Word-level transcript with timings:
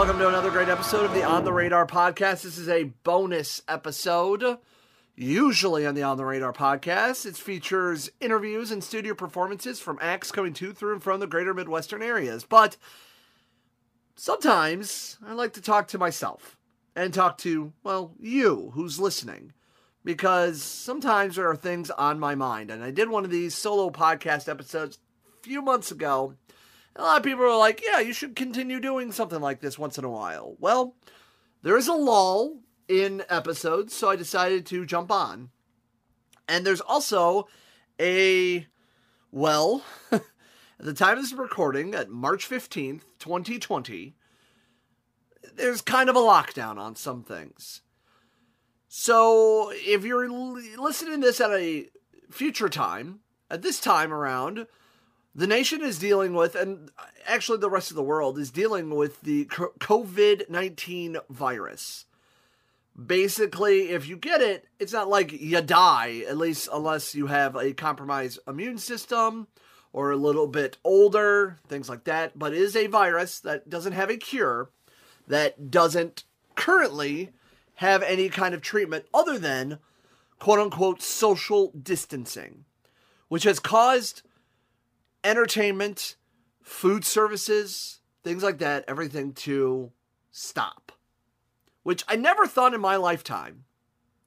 welcome 0.00 0.18
to 0.18 0.28
another 0.28 0.50
great 0.50 0.70
episode 0.70 1.04
of 1.04 1.12
the 1.12 1.22
On 1.22 1.44
the 1.44 1.52
Radar 1.52 1.86
podcast. 1.86 2.40
This 2.40 2.56
is 2.56 2.70
a 2.70 2.84
bonus 2.84 3.60
episode. 3.68 4.56
Usually 5.14 5.84
on 5.84 5.94
the 5.94 6.04
On 6.04 6.16
the 6.16 6.24
Radar 6.24 6.54
podcast, 6.54 7.26
it 7.26 7.36
features 7.36 8.08
interviews 8.18 8.70
and 8.70 8.82
studio 8.82 9.12
performances 9.12 9.78
from 9.78 9.98
acts 10.00 10.32
coming 10.32 10.54
to, 10.54 10.72
through, 10.72 10.94
and 10.94 11.02
from 11.02 11.20
the 11.20 11.26
greater 11.26 11.52
Midwestern 11.52 12.02
areas. 12.02 12.46
But 12.48 12.78
sometimes 14.16 15.18
I 15.22 15.34
like 15.34 15.52
to 15.52 15.60
talk 15.60 15.86
to 15.88 15.98
myself 15.98 16.56
and 16.96 17.12
talk 17.12 17.36
to, 17.38 17.74
well, 17.82 18.14
you 18.18 18.70
who's 18.72 18.98
listening. 18.98 19.52
Because 20.02 20.62
sometimes 20.62 21.36
there 21.36 21.50
are 21.50 21.56
things 21.56 21.90
on 21.90 22.18
my 22.18 22.34
mind. 22.34 22.70
And 22.70 22.82
I 22.82 22.90
did 22.90 23.10
one 23.10 23.26
of 23.26 23.30
these 23.30 23.54
solo 23.54 23.90
podcast 23.90 24.48
episodes 24.48 24.98
a 25.28 25.42
few 25.42 25.60
months 25.60 25.90
ago 25.90 26.36
a 26.96 27.02
lot 27.02 27.18
of 27.18 27.22
people 27.22 27.44
are 27.44 27.56
like, 27.56 27.82
yeah, 27.84 28.00
you 28.00 28.12
should 28.12 28.36
continue 28.36 28.80
doing 28.80 29.12
something 29.12 29.40
like 29.40 29.60
this 29.60 29.78
once 29.78 29.98
in 29.98 30.04
a 30.04 30.10
while. 30.10 30.56
Well, 30.58 30.96
there 31.62 31.76
is 31.76 31.88
a 31.88 31.94
lull 31.94 32.60
in 32.88 33.22
episodes, 33.28 33.94
so 33.94 34.10
I 34.10 34.16
decided 34.16 34.66
to 34.66 34.84
jump 34.84 35.12
on. 35.12 35.50
And 36.48 36.66
there's 36.66 36.80
also 36.80 37.46
a, 38.00 38.66
well, 39.30 39.84
at 40.12 40.22
the 40.78 40.94
time 40.94 41.18
of 41.18 41.22
this 41.22 41.32
recording, 41.32 41.94
at 41.94 42.10
March 42.10 42.48
15th, 42.48 43.02
2020, 43.20 44.16
there's 45.54 45.82
kind 45.82 46.08
of 46.08 46.16
a 46.16 46.20
lockdown 46.20 46.76
on 46.76 46.96
some 46.96 47.22
things. 47.22 47.82
So 48.88 49.70
if 49.72 50.04
you're 50.04 50.28
listening 50.28 51.20
to 51.20 51.26
this 51.28 51.40
at 51.40 51.52
a 51.52 51.86
future 52.30 52.68
time, 52.68 53.20
at 53.48 53.62
this 53.62 53.80
time 53.80 54.12
around, 54.12 54.66
the 55.34 55.46
nation 55.46 55.82
is 55.82 55.98
dealing 55.98 56.34
with, 56.34 56.54
and 56.54 56.90
actually 57.26 57.58
the 57.58 57.70
rest 57.70 57.90
of 57.90 57.96
the 57.96 58.02
world 58.02 58.38
is 58.38 58.50
dealing 58.50 58.90
with 58.90 59.20
the 59.22 59.44
COVID 59.46 60.50
19 60.50 61.18
virus. 61.28 62.06
Basically, 63.06 63.90
if 63.90 64.08
you 64.08 64.16
get 64.16 64.40
it, 64.40 64.66
it's 64.78 64.92
not 64.92 65.08
like 65.08 65.32
you 65.32 65.60
die, 65.62 66.24
at 66.28 66.36
least 66.36 66.68
unless 66.72 67.14
you 67.14 67.28
have 67.28 67.54
a 67.54 67.72
compromised 67.72 68.40
immune 68.46 68.78
system 68.78 69.46
or 69.92 70.10
a 70.10 70.16
little 70.16 70.46
bit 70.46 70.76
older, 70.84 71.58
things 71.68 71.88
like 71.88 72.04
that. 72.04 72.38
But 72.38 72.52
it 72.52 72.58
is 72.58 72.76
a 72.76 72.88
virus 72.88 73.40
that 73.40 73.70
doesn't 73.70 73.92
have 73.92 74.10
a 74.10 74.16
cure, 74.16 74.70
that 75.28 75.70
doesn't 75.70 76.24
currently 76.56 77.30
have 77.76 78.02
any 78.02 78.28
kind 78.28 78.54
of 78.54 78.60
treatment 78.60 79.06
other 79.14 79.38
than 79.38 79.78
quote 80.38 80.58
unquote 80.58 81.00
social 81.00 81.72
distancing, 81.80 82.64
which 83.28 83.44
has 83.44 83.60
caused 83.60 84.22
entertainment, 85.24 86.16
food 86.62 87.04
services, 87.04 88.00
things 88.22 88.42
like 88.42 88.58
that, 88.58 88.84
everything 88.88 89.32
to 89.32 89.92
stop. 90.30 90.92
Which 91.82 92.04
I 92.08 92.16
never 92.16 92.46
thought 92.46 92.74
in 92.74 92.80
my 92.80 92.96
lifetime, 92.96 93.64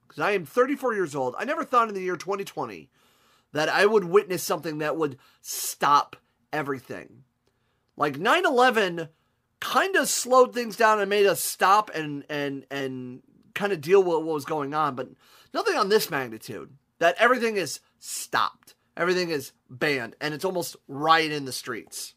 because 0.07 0.21
I 0.21 0.31
am 0.31 0.45
34 0.45 0.95
years 0.95 1.15
old, 1.15 1.35
I 1.37 1.45
never 1.45 1.63
thought 1.63 1.87
in 1.87 1.93
the 1.93 2.01
year 2.01 2.17
2020 2.17 2.89
that 3.51 3.69
I 3.69 3.85
would 3.85 4.05
witness 4.05 4.43
something 4.43 4.79
that 4.79 4.97
would 4.97 5.17
stop 5.41 6.15
everything. 6.51 7.23
Like 7.95 8.17
9 8.17 8.45
11 8.45 9.09
kind 9.59 9.95
of 9.95 10.09
slowed 10.09 10.53
things 10.53 10.75
down 10.75 10.99
and 10.99 11.09
made 11.09 11.25
us 11.25 11.39
stop 11.39 11.91
and, 11.93 12.25
and, 12.29 12.65
and 12.69 13.21
kind 13.53 13.71
of 13.71 13.79
deal 13.79 14.01
with 14.01 14.17
what 14.17 14.33
was 14.33 14.45
going 14.45 14.73
on, 14.73 14.95
but 14.95 15.09
nothing 15.53 15.77
on 15.77 15.89
this 15.89 16.09
magnitude. 16.09 16.71
That 16.99 17.15
everything 17.17 17.57
is 17.57 17.79
stopped. 17.99 18.75
Everything 18.95 19.29
is 19.29 19.53
banned, 19.69 20.15
and 20.21 20.33
it's 20.33 20.45
almost 20.45 20.75
right 20.87 21.31
in 21.31 21.45
the 21.45 21.51
streets. 21.51 22.13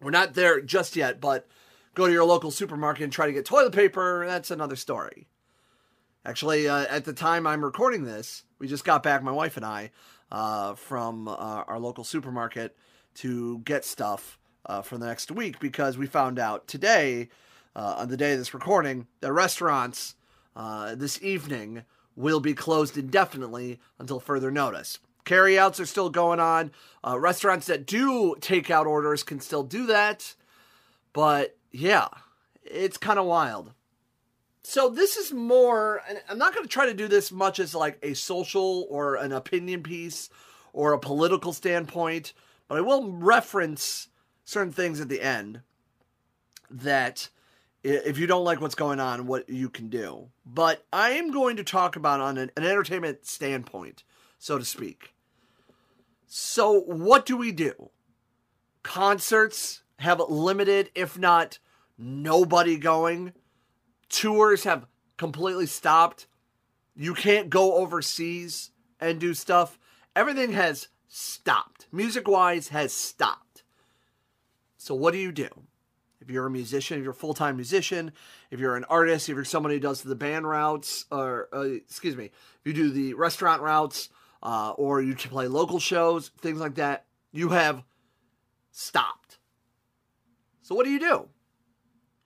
We're 0.00 0.10
not 0.10 0.34
there 0.34 0.60
just 0.60 0.96
yet, 0.96 1.20
but 1.20 1.46
go 1.94 2.06
to 2.06 2.12
your 2.12 2.24
local 2.24 2.50
supermarket 2.50 3.04
and 3.04 3.12
try 3.12 3.26
to 3.26 3.32
get 3.32 3.44
toilet 3.44 3.72
paper. 3.72 4.24
That's 4.26 4.50
another 4.50 4.76
story. 4.76 5.28
Actually, 6.24 6.68
uh, 6.68 6.86
at 6.88 7.04
the 7.04 7.12
time 7.12 7.46
I'm 7.46 7.64
recording 7.64 8.04
this, 8.04 8.44
we 8.58 8.66
just 8.66 8.84
got 8.84 9.02
back, 9.02 9.22
my 9.22 9.32
wife 9.32 9.56
and 9.56 9.66
I, 9.66 9.90
uh, 10.32 10.74
from 10.74 11.28
uh, 11.28 11.32
our 11.32 11.78
local 11.78 12.02
supermarket 12.02 12.76
to 13.16 13.58
get 13.60 13.84
stuff 13.84 14.38
uh, 14.66 14.80
for 14.82 14.96
the 14.96 15.06
next 15.06 15.30
week 15.30 15.60
because 15.60 15.98
we 15.98 16.06
found 16.06 16.38
out 16.38 16.66
today, 16.66 17.28
uh, 17.76 17.96
on 17.98 18.08
the 18.08 18.16
day 18.16 18.32
of 18.32 18.38
this 18.38 18.54
recording, 18.54 19.06
that 19.20 19.32
restaurants 19.32 20.14
uh, 20.56 20.94
this 20.94 21.22
evening 21.22 21.82
will 22.16 22.40
be 22.40 22.54
closed 22.54 22.96
indefinitely 22.96 23.80
until 23.98 24.18
further 24.18 24.50
notice. 24.50 24.98
Carryouts 25.24 25.80
are 25.80 25.86
still 25.86 26.10
going 26.10 26.40
on. 26.40 26.70
Uh, 27.06 27.18
restaurants 27.18 27.66
that 27.66 27.86
do 27.86 28.34
takeout 28.40 28.86
orders 28.86 29.22
can 29.22 29.40
still 29.40 29.62
do 29.62 29.86
that. 29.86 30.34
But 31.12 31.56
yeah, 31.70 32.08
it's 32.62 32.98
kind 32.98 33.18
of 33.18 33.26
wild. 33.26 33.72
So 34.62 34.88
this 34.88 35.16
is 35.16 35.32
more, 35.32 36.00
I'm 36.28 36.38
not 36.38 36.54
going 36.54 36.64
to 36.64 36.72
try 36.72 36.86
to 36.86 36.94
do 36.94 37.06
this 37.06 37.30
much 37.30 37.58
as 37.58 37.74
like 37.74 37.98
a 38.02 38.14
social 38.14 38.86
or 38.88 39.16
an 39.16 39.32
opinion 39.32 39.82
piece 39.82 40.30
or 40.72 40.92
a 40.92 40.98
political 40.98 41.52
standpoint, 41.52 42.32
but 42.66 42.78
I 42.78 42.80
will 42.80 43.12
reference 43.12 44.08
certain 44.44 44.72
things 44.72 45.00
at 45.00 45.10
the 45.10 45.20
end 45.20 45.60
that 46.70 47.28
if 47.82 48.18
you 48.18 48.26
don't 48.26 48.44
like 48.44 48.62
what's 48.62 48.74
going 48.74 49.00
on, 49.00 49.26
what 49.26 49.48
you 49.50 49.68
can 49.68 49.90
do. 49.90 50.30
But 50.46 50.86
I 50.92 51.10
am 51.10 51.30
going 51.30 51.56
to 51.56 51.64
talk 51.64 51.96
about 51.96 52.20
on 52.20 52.38
an, 52.38 52.50
an 52.56 52.64
entertainment 52.64 53.26
standpoint, 53.26 54.02
so 54.38 54.58
to 54.58 54.64
speak. 54.64 55.13
So, 56.26 56.80
what 56.80 57.26
do 57.26 57.36
we 57.36 57.52
do? 57.52 57.90
Concerts 58.82 59.82
have 59.98 60.20
limited, 60.28 60.90
if 60.94 61.18
not 61.18 61.58
nobody 61.96 62.76
going. 62.76 63.32
Tours 64.08 64.64
have 64.64 64.86
completely 65.16 65.66
stopped. 65.66 66.26
You 66.96 67.14
can't 67.14 67.50
go 67.50 67.74
overseas 67.74 68.70
and 69.00 69.20
do 69.20 69.34
stuff. 69.34 69.78
Everything 70.14 70.52
has 70.52 70.88
stopped. 71.08 71.86
Music 71.92 72.28
wise, 72.28 72.68
has 72.68 72.92
stopped. 72.92 73.62
So, 74.76 74.94
what 74.94 75.12
do 75.12 75.18
you 75.18 75.32
do? 75.32 75.48
If 76.20 76.30
you're 76.30 76.46
a 76.46 76.50
musician, 76.50 76.98
if 76.98 77.02
you're 77.02 77.12
a 77.12 77.14
full 77.14 77.34
time 77.34 77.56
musician, 77.56 78.12
if 78.50 78.58
you're 78.58 78.76
an 78.76 78.84
artist, 78.84 79.28
if 79.28 79.34
you're 79.34 79.44
somebody 79.44 79.74
who 79.74 79.80
does 79.80 80.02
the 80.02 80.14
band 80.14 80.48
routes, 80.48 81.04
or 81.10 81.48
uh, 81.52 81.60
excuse 81.62 82.16
me, 82.16 82.26
if 82.26 82.60
you 82.64 82.72
do 82.72 82.90
the 82.90 83.14
restaurant 83.14 83.60
routes, 83.60 84.08
uh, 84.44 84.72
or 84.76 85.00
you 85.00 85.14
play 85.14 85.48
local 85.48 85.78
shows, 85.78 86.28
things 86.40 86.60
like 86.60 86.74
that, 86.74 87.06
you 87.32 87.48
have 87.48 87.82
stopped. 88.70 89.38
So, 90.62 90.74
what 90.74 90.84
do 90.84 90.90
you 90.90 91.00
do? 91.00 91.28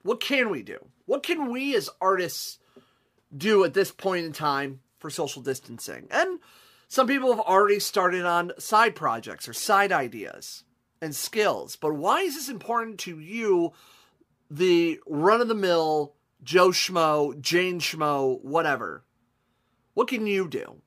What 0.03 0.19
can 0.19 0.49
we 0.49 0.61
do? 0.61 0.77
What 1.05 1.23
can 1.23 1.51
we 1.51 1.75
as 1.75 1.89
artists 1.99 2.59
do 3.35 3.63
at 3.63 3.73
this 3.73 3.91
point 3.91 4.25
in 4.25 4.33
time 4.33 4.81
for 4.99 5.09
social 5.09 5.41
distancing? 5.41 6.07
And 6.11 6.39
some 6.87 7.07
people 7.07 7.31
have 7.31 7.39
already 7.39 7.79
started 7.79 8.25
on 8.25 8.51
side 8.57 8.95
projects 8.95 9.47
or 9.47 9.53
side 9.53 9.91
ideas 9.91 10.63
and 11.01 11.15
skills. 11.15 11.75
But 11.75 11.95
why 11.95 12.21
is 12.21 12.35
this 12.35 12.49
important 12.49 12.99
to 12.99 13.19
you, 13.19 13.73
the 14.49 14.99
run 15.07 15.41
of 15.41 15.47
the 15.47 15.55
mill 15.55 16.13
Joe 16.43 16.69
Schmo, 16.69 17.39
Jane 17.39 17.79
Schmo, 17.79 18.41
whatever? 18.41 19.03
What 19.93 20.07
can 20.07 20.25
you 20.25 20.47
do? 20.47 20.81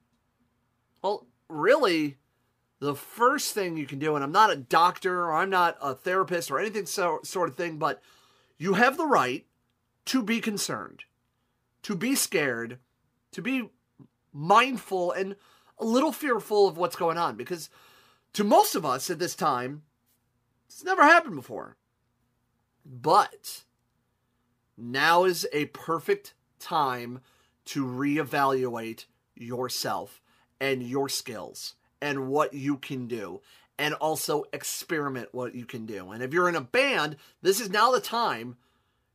Well, 1.03 1.27
really, 1.49 2.17
the 2.79 2.95
first 2.95 3.53
thing 3.53 3.77
you 3.77 3.87
can 3.87 3.99
do, 3.99 4.15
and 4.15 4.25
I'm 4.25 4.33
not 4.33 4.53
a 4.53 4.57
doctor 4.57 5.25
or 5.25 5.35
I'm 5.35 5.51
not 5.51 5.77
a 5.83 5.95
therapist 5.95 6.51
or 6.51 6.59
anything 6.59 6.87
so, 6.87 7.21
sort 7.25 7.49
of 7.49 7.57
thing, 7.57 7.77
but 7.79 8.01
you 8.57 8.75
have 8.75 8.97
the 8.97 9.07
right 9.07 9.45
to 10.07 10.23
be 10.23 10.41
concerned, 10.41 11.05
to 11.83 11.95
be 11.95 12.15
scared, 12.15 12.79
to 13.33 13.43
be 13.43 13.71
mindful 14.33 15.13
and 15.13 15.37
a 15.79 15.85
little 15.85 16.13
fearful 16.13 16.69
of 16.69 16.79
what's 16.79 16.97
going 16.97 17.19
on 17.19 17.37
because 17.37 17.69
to 18.33 18.45
most 18.45 18.75
of 18.75 18.87
us 18.87 19.11
at 19.11 19.19
this 19.19 19.35
time, 19.35 19.83
it's 20.67 20.85
never 20.85 21.03
happened 21.03 21.37
before. 21.37 21.77
But 22.85 23.65
now 24.77 25.25
is 25.25 25.47
a 25.53 25.67
perfect 25.67 26.35
time 26.59 27.21
to 27.67 27.85
reevaluate 27.85 29.05
yourself 29.35 30.22
and 30.63 30.81
your 30.81 31.09
skills 31.09 31.75
and 32.01 32.29
what 32.29 32.55
you 32.55 32.77
can 32.77 33.09
do 33.09 33.41
and 33.79 33.95
also 33.95 34.45
experiment 34.53 35.29
what 35.33 35.57
you 35.57 35.67
can 35.67 35.87
do. 35.87 36.13
And 36.13 36.23
if 36.23 36.33
you're 36.33 36.49
in 36.49 36.55
a 36.55 36.61
band, 36.61 37.17
this 37.43 37.61
is 37.61 37.69
now 37.69 37.91
the 37.91 38.01
time 38.01 38.57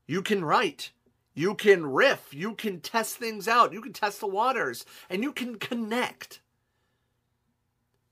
you 0.06 0.22
can 0.22 0.44
write. 0.44 0.92
You 1.34 1.56
can 1.56 1.86
riff, 1.86 2.34
you 2.34 2.54
can 2.54 2.82
test 2.82 3.16
things 3.16 3.48
out, 3.48 3.72
you 3.72 3.80
can 3.80 3.94
test 3.94 4.20
the 4.20 4.28
waters, 4.28 4.86
and 5.10 5.24
you 5.24 5.32
can 5.32 5.58
connect. 5.58 6.42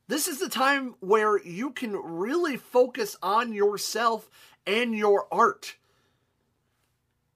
This 0.07 0.27
is 0.27 0.39
the 0.39 0.47
time 0.47 0.95
where 1.01 1.37
you 1.43 1.71
can 1.71 1.93
really 1.95 2.55
focus 2.55 3.17
on 3.21 3.51
yourself 3.51 4.29
and 4.65 4.95
your 4.95 5.27
art. 5.31 5.75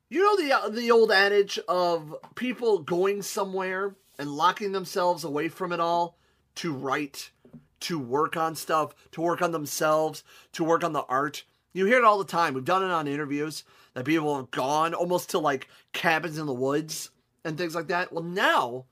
You 0.10 0.22
know 0.22 0.38
the 0.38 0.54
uh, 0.54 0.70
the 0.70 0.92
old 0.92 1.12
adage 1.12 1.60
of 1.68 2.16
people 2.36 2.80
going 2.80 3.22
somewhere 3.22 3.96
and 4.20 4.36
locking 4.36 4.74
themselves 4.74 5.24
away 5.24 5.48
from 5.48 5.72
it 5.72 5.80
all 5.80 6.18
to 6.56 6.74
write, 6.74 7.32
to 7.80 7.98
work 7.98 8.36
on 8.36 8.54
stuff, 8.54 8.94
to 9.12 9.22
work 9.22 9.42
on 9.42 9.54
themselves, 9.54 10.24
to 10.52 10.64
work 10.64 10.84
on 10.84 10.94
the 10.94 11.06
art. 11.06 11.46
You 11.72 11.86
hear 11.86 12.00
it 12.00 12.04
all 12.04 12.18
the 12.18 12.26
time. 12.26 12.54
We've 12.54 12.66
done 12.66 12.84
it 12.84 12.92
on 12.92 13.08
interviews 13.08 13.64
that 13.94 14.06
people 14.06 14.36
have 14.36 14.52
gone 14.52 14.94
almost 14.94 15.30
to 15.30 15.40
like 15.40 15.70
cabins 15.94 16.38
in 16.38 16.46
the 16.46 16.54
woods 16.54 17.12
and 17.46 17.58
things 17.58 17.74
like 17.74 17.88
that. 17.88 18.12
Well, 18.12 18.24
now 18.24 18.86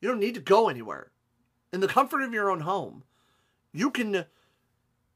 you 0.00 0.08
don't 0.08 0.20
need 0.20 0.34
to 0.34 0.40
go 0.40 0.68
anywhere. 0.68 1.10
In 1.72 1.80
the 1.80 1.88
comfort 1.88 2.22
of 2.22 2.34
your 2.34 2.50
own 2.50 2.60
home, 2.60 3.04
you 3.72 3.90
can 3.90 4.26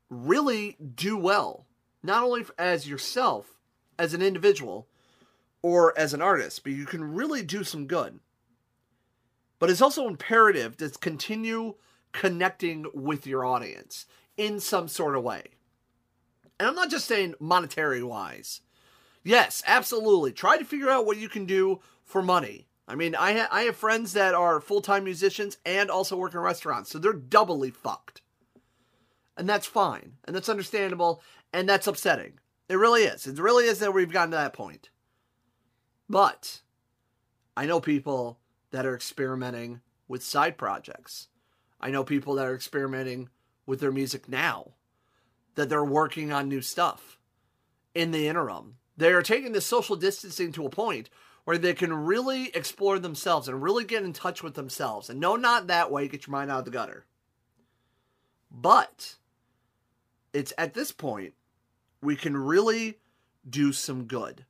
really 0.09 0.77
do 0.97 1.17
well, 1.17 1.67
not 2.03 2.25
only 2.25 2.47
as 2.59 2.89
yourself, 2.89 3.59
as 3.99 4.15
an 4.15 4.23
individual, 4.23 4.89
or 5.61 5.97
as 5.99 6.15
an 6.15 6.23
artist, 6.23 6.63
but 6.63 6.73
you 6.73 6.87
can 6.87 7.15
really 7.15 7.43
do 7.43 7.63
some 7.63 7.87
good. 7.87 8.19
But 9.59 9.71
it's 9.71 9.83
also 9.83 10.07
imperative 10.07 10.77
to 10.79 10.91
continue 10.91 11.75
connecting 12.13 12.87
with 12.95 13.27
your 13.27 13.45
audience 13.45 14.07
in 14.37 14.61
some 14.61 14.89
sort 14.89 15.17
of 15.17 15.25
way. 15.25 15.45
And 16.59 16.69
I'm 16.69 16.75
not 16.75 16.91
just 16.91 17.07
saying 17.07 17.35
monetary 17.41 18.03
wise. 18.03 18.61
Yes, 19.23 19.63
absolutely. 19.67 20.33
Try 20.33 20.59
to 20.59 20.65
figure 20.65 20.91
out 20.91 21.07
what 21.07 21.17
you 21.17 21.29
can 21.29 21.45
do 21.45 21.81
for 22.05 22.23
money. 22.23 22.67
I 22.87 22.95
mean, 22.95 23.15
I, 23.15 23.35
ha- 23.35 23.49
I 23.53 23.63
have 23.63 23.77
friends 23.77 24.15
that 24.15 24.35
are 24.35 24.61
full 24.61 24.81
time 24.81 25.05
musicians 25.05 25.59
and 25.67 25.91
also 25.91 26.17
work 26.17 26.33
in 26.33 26.41
restaurants, 26.41 26.91
so 26.91 26.99
they're 26.99 27.13
doubly 27.13 27.71
fucked. 27.71 28.23
And 29.37 29.49
that's 29.49 29.67
fine, 29.67 30.15
and 30.25 30.35
that's 30.35 30.49
understandable, 30.49 31.23
and 31.53 31.69
that's 31.69 31.87
upsetting. 31.87 32.41
It 32.69 32.77
really 32.77 33.03
is. 33.05 33.27
It 33.27 33.39
really 33.39 33.67
is 33.67 33.79
that 33.81 33.95
we've 33.95 34.11
gotten 34.11 34.31
to 34.33 34.37
that 34.39 34.53
point. 34.53 34.91
But 36.09 36.63
I 37.57 37.67
know 37.67 37.81
people 37.81 38.39
that 38.71 38.87
are 38.87 38.95
experimenting 38.95 39.81
with 40.07 40.23
side 40.23 40.57
projects. 40.57 41.29
I 41.81 41.91
know 41.91 42.05
people 42.05 42.35
that 42.35 42.47
are 42.47 42.55
experimenting 42.55 43.29
with 43.67 43.81
their 43.81 43.93
music 43.93 44.29
now, 44.29 44.73
that 45.55 45.69
they're 45.69 45.85
working 45.85 46.33
on 46.33 46.49
new 46.49 46.63
stuff 46.63 47.19
in 47.95 48.11
the 48.11 48.29
interim. 48.29 48.77
They 48.97 49.13
are 49.13 49.23
taking 49.23 49.53
the 49.53 49.61
social 49.61 49.97
distancing 49.97 50.53
to 50.53 50.67
a 50.67 50.71
point 50.71 51.11
where 51.45 51.59
they 51.59 51.75
can 51.75 51.93
really 51.93 52.49
explore 52.55 52.99
themselves 52.99 53.49
and 53.49 53.63
really 53.63 53.85
get 53.85 54.03
in 54.03 54.13
touch 54.13 54.43
with 54.43 54.55
themselves. 54.55 55.09
And 55.09 55.19
no, 55.21 55.37
not 55.37 55.69
that 55.69 55.91
way, 55.91 56.09
get 56.09 56.27
your 56.27 56.33
mind 56.33 56.51
out 56.51 56.61
of 56.61 56.65
the 56.65 56.71
gutter. 56.71 57.07
But 58.51 59.17
it's 60.33 60.53
at 60.59 60.75
this 60.75 60.93
point 60.93 61.35
we 62.03 62.17
can 62.17 62.37
really 62.37 62.99
do 63.49 63.73
some 63.73 64.05
good. 64.05 64.45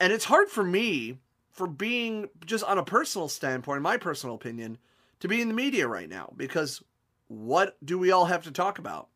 And 0.00 0.12
it's 0.12 0.26
hard 0.26 0.48
for 0.48 0.62
me 0.62 1.18
for 1.58 1.66
being 1.66 2.28
just 2.46 2.64
on 2.64 2.78
a 2.78 2.84
personal 2.84 3.28
standpoint, 3.28 3.82
my 3.82 3.96
personal 3.96 4.36
opinion, 4.36 4.78
to 5.20 5.28
be 5.28 5.42
in 5.42 5.48
the 5.48 5.54
media 5.54 5.88
right 5.88 6.08
now 6.08 6.32
because 6.36 6.82
what 7.26 7.76
do 7.84 7.98
we 7.98 8.12
all 8.12 8.26
have 8.26 8.44
to 8.44 8.52
talk 8.52 8.78
about? 8.78 9.08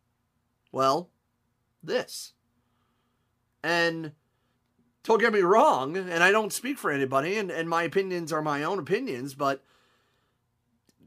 Well, 0.73 1.09
this. 1.83 2.33
And 3.63 4.13
don't 5.05 5.21
get 5.21 5.33
me 5.33 5.41
wrong, 5.41 5.97
and 5.97 6.23
I 6.23 6.33
don't 6.33 6.53
speak 6.53 6.79
for 6.79 6.91
anybody, 6.91 7.39
and, 7.39 7.51
and 7.51 7.69
my 7.69 7.85
opinions 7.85 8.33
are 8.33 8.43
my 8.43 8.65
own 8.65 8.81
opinions, 8.81 9.35
but 9.35 9.63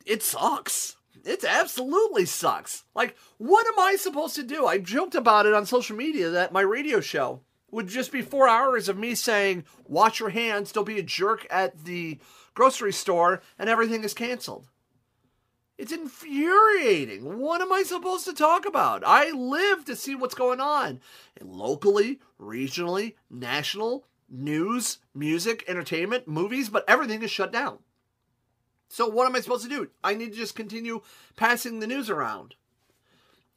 it 0.06 0.24
sucks. 0.24 0.96
It 1.26 1.44
absolutely 1.44 2.26
sucks. 2.26 2.86
Like, 2.96 3.18
what 3.38 3.68
am 3.68 3.80
I 3.80 3.98
supposed 3.98 4.36
to 4.36 4.44
do? 4.44 4.66
I 4.66 4.78
joked 4.78 5.16
about 5.16 5.46
it 5.46 5.54
on 5.54 5.66
social 5.66 5.98
media 5.98 6.30
that 6.30 6.54
my 6.54 6.62
radio 6.62 7.02
show 7.02 7.42
would 7.76 7.88
just 7.88 8.10
be 8.10 8.22
four 8.22 8.48
hours 8.48 8.88
of 8.88 8.98
me 8.98 9.14
saying, 9.14 9.66
wash 9.86 10.22
your 10.22 10.30
hands, 10.30 10.72
don't 10.72 10.88
be 10.88 10.98
a 10.98 11.04
jerk 11.04 11.46
at 11.50 11.84
the 11.84 12.18
grocery 12.54 12.94
store, 12.94 13.42
and 13.60 13.70
everything 13.70 14.06
is 14.06 14.14
canceled. 14.14 14.70
It's 15.78 15.92
infuriating. 15.92 17.38
What 17.38 17.60
am 17.60 17.74
I 17.74 17.84
supposed 17.84 18.24
to 18.26 18.34
talk 18.34 18.66
about? 18.66 19.04
I 19.06 19.30
live 19.32 19.84
to 19.86 19.96
see 19.98 20.16
what's 20.16 20.36
going 20.36 20.62
on 20.62 21.02
locally, 21.42 22.22
regionally, 22.40 23.16
national, 23.30 24.06
news, 24.30 25.00
music, 25.14 25.66
entertainment, 25.68 26.30
movies, 26.30 26.70
but 26.70 26.86
everything 26.88 27.24
is 27.24 27.32
shut 27.32 27.52
down. 27.52 27.80
So, 28.88 29.06
what 29.06 29.26
am 29.26 29.36
I 29.36 29.42
supposed 29.42 29.64
to 29.64 29.70
do? 29.70 29.90
I 30.02 30.14
need 30.14 30.32
to 30.32 30.38
just 30.38 30.56
continue 30.56 31.02
passing 31.36 31.82
the 31.82 31.88
news 31.88 32.10
around. 32.10 32.56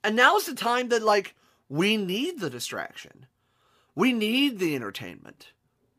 And 0.03 0.17
now's 0.17 0.47
the 0.47 0.56
time 0.56 0.88
that, 0.88 1.05
like, 1.05 1.37
we 1.69 1.97
need 1.97 2.41
the 2.41 2.50
distraction. 2.50 3.26
We 3.99 4.12
need 4.12 4.61
the 4.61 4.77
entertainment. 4.77 5.49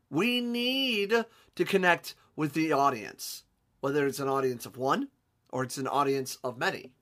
We 0.08 0.40
need 0.40 1.26
to 1.54 1.64
connect 1.66 2.14
with 2.34 2.54
the 2.54 2.72
audience, 2.72 3.44
whether 3.80 4.06
it's 4.06 4.20
an 4.20 4.26
audience 4.26 4.64
of 4.64 4.78
one 4.78 5.08
or 5.50 5.64
it's 5.64 5.76
an 5.76 5.86
audience 5.86 6.38
of 6.42 6.56
many. 6.56 6.92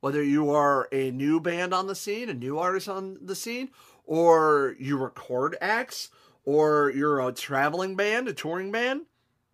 Whether 0.00 0.20
you 0.20 0.50
are 0.50 0.88
a 0.90 1.12
new 1.12 1.38
band 1.38 1.72
on 1.72 1.86
the 1.86 1.94
scene, 1.94 2.28
a 2.28 2.34
new 2.34 2.58
artist 2.58 2.88
on 2.88 3.18
the 3.22 3.36
scene, 3.36 3.68
or 4.06 4.74
you 4.80 4.96
record 4.96 5.56
acts, 5.60 6.08
or 6.44 6.90
you're 6.92 7.20
a 7.20 7.30
traveling 7.30 7.94
band, 7.94 8.26
a 8.26 8.32
touring 8.32 8.72
band, 8.72 9.02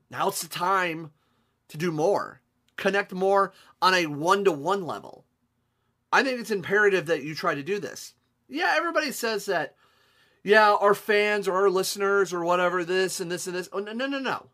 now 0.08 0.28
it's 0.28 0.40
the 0.40 0.48
time 0.48 1.10
to 1.68 1.76
do 1.76 1.92
more. 1.92 2.40
Connect 2.76 3.12
more 3.12 3.52
on 3.82 3.92
a 3.92 4.06
one 4.06 4.44
to 4.44 4.52
one 4.52 4.86
level. 4.86 5.26
I 6.10 6.22
think 6.22 6.40
it's 6.40 6.50
imperative 6.50 7.04
that 7.04 7.22
you 7.22 7.34
try 7.34 7.54
to 7.54 7.62
do 7.62 7.78
this. 7.78 8.14
Yeah, 8.48 8.72
everybody 8.74 9.12
says 9.12 9.44
that 9.44 9.74
yeah, 10.44 10.74
our 10.74 10.94
fans 10.94 11.48
or 11.48 11.54
our 11.54 11.70
listeners 11.70 12.32
or 12.32 12.44
whatever, 12.44 12.84
this 12.84 13.18
and 13.18 13.32
this 13.32 13.46
and 13.46 13.56
this. 13.56 13.70
Oh, 13.72 13.78
no, 13.78 13.92
no, 13.92 14.06
no, 14.06 14.18
no. 14.18 14.46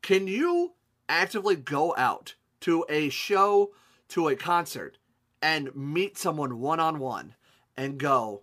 Can 0.00 0.26
you 0.26 0.72
actively 1.10 1.56
go 1.56 1.94
out 1.96 2.34
to 2.60 2.86
a 2.88 3.10
show, 3.10 3.72
to 4.08 4.28
a 4.28 4.34
concert, 4.34 4.96
and 5.42 5.76
meet 5.76 6.16
someone 6.16 6.58
one 6.58 6.80
on 6.80 6.98
one 6.98 7.34
and 7.76 7.98
go, 7.98 8.42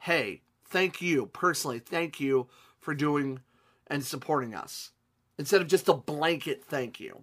hey, 0.00 0.42
thank 0.64 1.00
you, 1.00 1.26
personally, 1.26 1.78
thank 1.78 2.18
you 2.18 2.48
for 2.80 2.92
doing 2.92 3.38
and 3.86 4.04
supporting 4.04 4.52
us? 4.52 4.90
Instead 5.38 5.60
of 5.60 5.68
just 5.68 5.88
a 5.88 5.94
blanket 5.94 6.64
thank 6.64 6.98
you. 6.98 7.22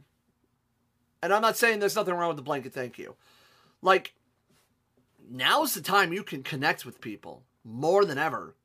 And 1.21 1.33
I'm 1.33 1.41
not 1.41 1.57
saying 1.57 1.79
there's 1.79 1.95
nothing 1.95 2.13
wrong 2.13 2.29
with 2.29 2.37
the 2.37 2.43
blanket 2.43 2.73
thank 2.73 2.97
you. 2.97 3.15
Like, 3.81 4.13
now's 5.29 5.73
the 5.73 5.81
time 5.81 6.13
you 6.13 6.23
can 6.23 6.41
connect 6.41 6.85
with 6.85 7.01
people 7.01 7.43
more 7.65 8.05
than 8.05 8.17
ever 8.17 8.55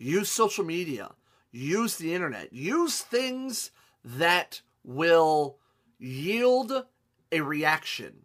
use 0.00 0.30
social 0.30 0.64
media, 0.64 1.12
use 1.52 1.96
the 1.96 2.14
internet, 2.14 2.52
use 2.52 3.00
things 3.02 3.70
that 4.04 4.62
will 4.82 5.58
yield 5.98 6.84
a 7.30 7.40
reaction 7.40 8.24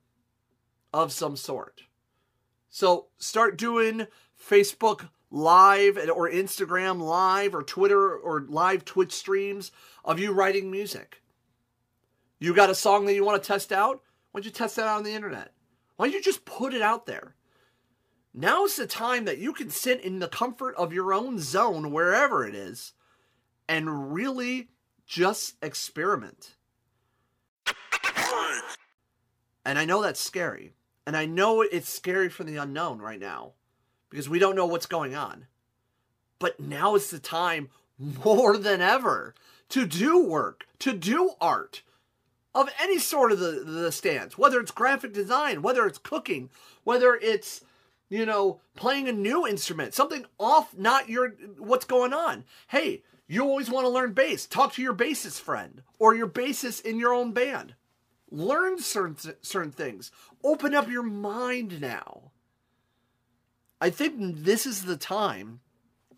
of 0.94 1.12
some 1.12 1.36
sort. 1.36 1.82
So 2.70 3.08
start 3.18 3.58
doing 3.58 4.08
Facebook 4.42 5.10
live 5.30 5.98
or 5.98 6.30
Instagram 6.30 7.02
live 7.02 7.54
or 7.54 7.62
Twitter 7.62 8.16
or 8.16 8.46
live 8.48 8.86
Twitch 8.86 9.12
streams 9.12 9.72
of 10.06 10.20
you 10.20 10.32
writing 10.32 10.72
music. 10.72 11.22
You 12.40 12.54
got 12.54 12.70
a 12.70 12.76
song 12.76 13.06
that 13.06 13.16
you 13.16 13.26
want 13.26 13.42
to 13.42 13.48
test 13.48 13.74
out? 13.74 14.02
Why 14.32 14.40
don't 14.40 14.46
you 14.46 14.52
test 14.52 14.78
that 14.78 14.88
out 14.88 14.98
on 14.98 15.04
the 15.04 15.14
internet? 15.14 15.52
Why 15.98 16.06
don't 16.06 16.14
you 16.14 16.22
just 16.22 16.46
put 16.46 16.74
it 16.74 16.82
out 16.82 17.06
there? 17.06 17.36
Now's 18.38 18.76
the 18.76 18.86
time 18.86 19.24
that 19.26 19.38
you 19.38 19.54
can 19.54 19.70
sit 19.70 20.02
in 20.02 20.20
the 20.20 20.28
comfort 20.28 20.76
of 20.76 20.92
your 20.92 21.14
own 21.14 21.40
zone, 21.40 21.92
wherever 21.92 22.46
it 22.46 22.54
is, 22.54 22.92
and 23.70 24.14
really 24.14 24.68
just 25.08 25.56
experiment. 25.62 26.56
And 29.64 29.80
I 29.80 29.86
know 29.86 30.02
that's 30.02 30.20
scary. 30.20 30.74
And 31.08 31.16
I 31.16 31.26
know 31.26 31.62
it's 31.62 31.90
scary 31.90 32.30
for 32.30 32.44
the 32.44 32.58
unknown 32.58 33.00
right 33.00 33.20
now 33.20 33.54
because 34.10 34.28
we 34.28 34.38
don't 34.38 34.56
know 34.56 34.66
what's 34.66 34.86
going 34.86 35.16
on. 35.16 35.48
But 36.38 36.60
now 36.60 36.96
is 36.96 37.10
the 37.10 37.20
time 37.20 37.70
more 37.98 38.58
than 38.58 38.82
ever 38.82 39.34
to 39.70 39.86
do 39.88 40.24
work, 40.24 40.66
to 40.80 40.92
do 40.92 41.32
art 41.40 41.84
of 42.54 42.70
any 42.82 43.00
sort 43.00 43.32
of 43.32 43.40
the, 43.40 43.64
the 43.66 43.92
stance, 43.92 44.38
whether 44.38 44.60
it's 44.60 44.72
graphic 44.72 45.14
design, 45.14 45.62
whether 45.62 45.86
it's 45.88 45.98
cooking, 45.98 46.50
whether 46.84 47.16
it's 47.16 47.62
you 48.10 48.26
know, 48.26 48.62
playing 48.76 49.08
a 49.08 49.14
new 49.14 49.48
instrument, 49.48 49.94
something 49.94 50.26
off 50.40 50.78
not 50.78 51.10
your 51.10 51.30
what's 51.58 51.86
going 51.86 52.14
on. 52.14 52.46
Hey, 52.68 53.04
you 53.28 53.44
always 53.44 53.70
want 53.70 53.86
to 53.86 53.90
learn 53.90 54.14
bass. 54.14 54.46
Talk 54.46 54.74
to 54.74 54.82
your 54.82 54.94
bassist 54.94 55.42
friend 55.42 55.82
or 55.98 56.16
your 56.16 56.28
bassist 56.28 56.86
in 56.86 57.00
your 57.00 57.14
own 57.14 57.32
band. 57.32 57.76
Learn 58.30 58.80
certain 58.80 59.18
certain 59.42 59.72
things. 59.72 60.12
Open 60.44 60.74
up 60.74 60.90
your 60.90 61.04
mind 61.04 61.82
now. 61.82 62.32
I 63.82 63.90
think 63.90 64.16
this 64.20 64.66
is 64.66 64.84
the 64.86 64.98
time 64.98 65.62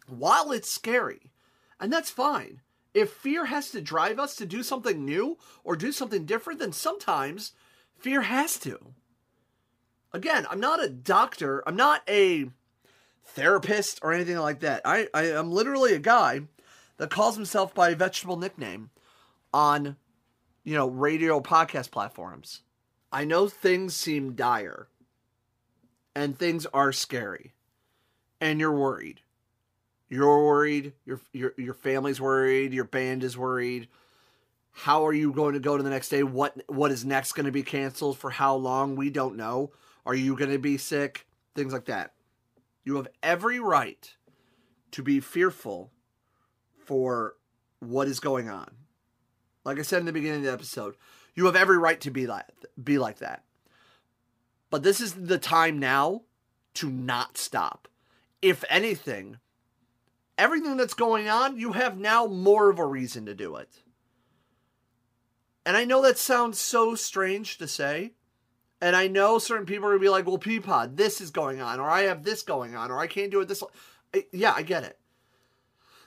while 0.08 0.52
it's 0.52 0.70
scary. 0.70 1.32
And 1.80 1.92
that's 1.92 2.10
fine. 2.10 2.62
If 2.94 3.12
fear 3.12 3.46
has 3.46 3.70
to 3.72 3.82
drive 3.82 4.20
us 4.20 4.36
to 4.38 4.46
do 4.46 4.64
something 4.64 5.06
new 5.06 5.38
or 5.64 5.76
do 5.76 5.92
something 5.92 6.26
different, 6.26 6.60
then 6.60 6.72
sometimes 6.72 7.52
fear 7.98 8.22
has 8.22 8.58
to. 8.60 8.94
Again, 10.18 10.48
I'm 10.50 10.60
not 10.60 10.84
a 10.84 10.90
doctor, 10.90 11.64
I'm 11.68 11.76
not 11.76 12.02
a 12.10 12.50
therapist 13.24 14.00
or 14.02 14.14
anything 14.14 14.38
like 14.38 14.62
that. 14.62 14.82
I, 14.84 15.08
I 15.14 15.28
am 15.28 15.52
literally 15.52 15.94
a 15.94 16.00
guy 16.00 16.42
that 16.98 17.12
calls 17.12 17.36
himself 17.36 17.76
by 17.76 17.92
a 17.92 17.96
vegetable 17.96 18.36
nickname 18.36 18.90
on, 19.54 19.96
you 20.64 20.74
know, 20.74 20.88
radio 20.88 21.40
podcast 21.40 21.92
platforms. 21.92 22.62
I 23.12 23.26
know 23.26 23.48
things 23.48 23.96
seem 23.96 24.34
dire 24.34 24.88
and 26.16 26.36
things 26.36 26.66
are 26.74 26.92
scary 26.92 27.54
and 28.42 28.60
you're 28.60 28.76
worried. 28.76 29.22
You're 30.10 30.48
worried, 30.48 30.94
your 31.06 31.22
your 31.32 31.54
your 31.58 31.76
family's 31.76 32.20
worried, 32.20 32.74
your 32.74 32.86
band 32.86 33.24
is 33.24 33.38
worried. 33.38 33.88
How 34.72 35.06
are 35.06 35.14
you 35.14 35.32
going 35.32 35.54
to 35.54 35.60
go 35.60 35.78
to 35.78 35.84
the 35.84 35.92
next 35.92 36.10
day? 36.10 36.24
What 36.24 36.60
what 36.66 36.92
is 36.92 37.06
next 37.06 37.34
going 37.34 37.46
to 37.46 37.52
be 37.52 37.62
canceled 37.62 38.18
for 38.18 38.32
how 38.32 38.56
long? 38.56 38.96
We 38.96 39.12
don't 39.12 39.38
know. 39.38 39.74
Are 40.08 40.16
you 40.16 40.38
going 40.38 40.52
to 40.52 40.58
be 40.58 40.78
sick? 40.78 41.28
Things 41.54 41.74
like 41.74 41.86
that. 41.86 42.14
You 42.86 42.96
have 42.96 43.10
every 43.22 43.60
right 43.60 44.10
to 44.92 45.04
be 45.04 45.20
fearful 45.20 45.92
for 46.86 47.36
what 47.80 48.08
is 48.08 48.22
going 48.22 48.50
on. 48.50 48.70
Like 49.66 49.80
I 49.80 49.82
said 49.82 50.00
in 50.00 50.06
the 50.06 50.14
beginning 50.14 50.40
of 50.40 50.46
the 50.46 50.54
episode, 50.54 50.96
you 51.36 51.46
have 51.46 51.58
every 51.58 51.78
right 51.78 52.00
to 52.02 52.10
be 52.10 52.26
like 52.26 52.46
be 52.82 52.98
like 52.98 53.20
that. 53.20 53.44
But 54.70 54.84
this 54.84 55.02
is 55.02 55.14
the 55.14 55.38
time 55.38 55.78
now 55.78 56.22
to 56.76 56.90
not 56.90 57.38
stop. 57.38 57.90
If 58.42 58.64
anything, 58.70 59.40
everything 60.38 60.78
that's 60.78 60.94
going 60.94 61.28
on, 61.28 61.58
you 61.58 61.74
have 61.74 61.98
now 61.98 62.28
more 62.28 62.70
of 62.70 62.80
a 62.80 62.86
reason 62.86 63.26
to 63.26 63.36
do 63.36 63.58
it. 63.58 63.84
And 65.66 65.76
I 65.76 65.84
know 65.84 66.02
that 66.04 66.18
sounds 66.18 66.60
so 66.60 66.96
strange 66.96 67.58
to 67.58 67.68
say, 67.68 68.14
and 68.82 68.96
I 68.96 69.08
know 69.08 69.40
certain 69.40 69.66
people 69.66 69.88
are 69.88 69.92
gonna 69.92 70.02
be 70.02 70.10
like, 70.10 70.26
"Well, 70.26 70.38
Peapod, 70.38 70.96
this 70.98 71.22
is 71.22 71.32
going 71.32 71.62
on, 71.62 71.80
or 71.80 71.90
I 71.90 72.04
have 72.04 72.24
this 72.24 72.44
going 72.44 72.76
on, 72.76 72.92
or 72.92 73.00
I 73.00 73.08
can't 73.08 73.32
do 73.32 73.42
it 73.42 73.48
this." 73.48 73.64
Yeah, 74.32 74.54
I 74.56 74.62
get 74.62 74.84
it. 74.84 75.00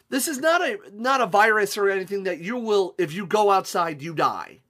This 0.09 0.27
is 0.27 0.39
not 0.39 0.61
a 0.61 0.79
not 0.93 1.21
a 1.21 1.27
virus 1.27 1.79
or 1.79 1.89
anything 1.89 2.25
that 2.25 2.41
you 2.41 2.57
will, 2.57 2.95
if 2.99 3.13
you 3.13 3.27
go 3.27 3.51
outside, 3.51 4.03
you 4.03 4.15
die. 4.15 4.61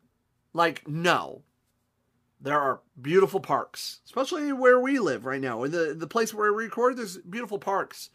Like, 0.53 0.87
no. 0.87 1.43
There 2.43 2.59
are 2.59 2.81
beautiful 3.01 3.41
parks, 3.41 4.01
especially 4.07 4.53
where 4.53 4.81
we 4.81 4.99
live 4.99 5.27
right 5.27 5.41
now. 5.41 5.63
In 5.63 5.73
the 5.73 5.95
the 5.97 6.07
place 6.07 6.33
where 6.33 6.53
we 6.53 6.65
record, 6.65 6.97
there's 6.97 7.19
beautiful 7.19 7.59
parks. 7.59 8.11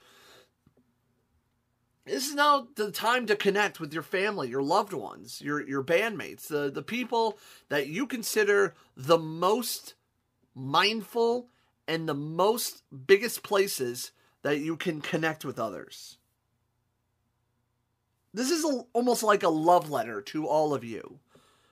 This 2.05 2.27
is 2.27 2.35
now 2.35 2.67
the 2.75 2.91
time 2.91 3.25
to 3.25 3.35
connect 3.35 3.79
with 3.79 3.91
your 3.91 4.03
family, 4.03 4.47
your 4.47 4.61
loved 4.61 4.93
ones, 4.93 5.41
your 5.41 5.67
your 5.67 5.83
bandmates, 5.83 6.47
the 6.47 6.69
the 6.69 6.83
people 6.83 7.39
that 7.69 7.87
you 7.87 8.05
consider 8.05 8.75
the 8.95 9.17
most 9.17 9.95
mindful 10.53 11.49
and 11.87 12.07
the 12.07 12.13
most 12.13 12.83
biggest 13.07 13.41
places 13.41 14.11
that 14.43 14.59
you 14.59 14.77
can 14.77 15.01
connect 15.01 15.43
with 15.43 15.59
others. 15.59 16.17
This 18.33 18.51
is 18.51 18.63
a, 18.63 18.85
almost 18.93 19.23
like 19.23 19.41
a 19.41 19.49
love 19.49 19.89
letter 19.89 20.21
to 20.21 20.45
all 20.45 20.73
of 20.73 20.83
you. 20.83 21.19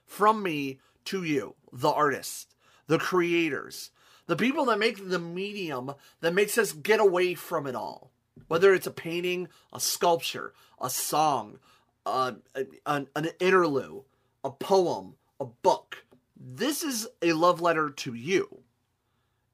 From 0.07 0.41
me 0.41 0.79
to 1.05 1.23
you, 1.23 1.55
the 1.71 1.91
artists, 1.91 2.47
the 2.87 2.97
creators, 2.97 3.91
the 4.25 4.35
people 4.35 4.65
that 4.65 4.79
make 4.79 5.09
the 5.09 5.19
medium 5.19 5.93
that 6.21 6.33
makes 6.33 6.57
us 6.57 6.71
get 6.71 6.99
away 6.99 7.35
from 7.35 7.67
it 7.67 7.75
all. 7.75 8.12
Whether 8.47 8.73
it's 8.73 8.88
a 8.88 8.91
painting, 8.91 9.47
a 9.71 9.79
sculpture, 9.79 10.53
a 10.79 10.89
song, 10.89 11.59
an, 12.05 12.41
an 12.85 13.29
interlude, 13.39 14.03
a 14.43 14.51
poem, 14.51 15.15
a 15.39 15.45
book, 15.45 16.05
this 16.35 16.83
is 16.83 17.07
a 17.21 17.33
love 17.33 17.62
letter 17.62 17.89
to 17.89 18.13
you. 18.13 18.59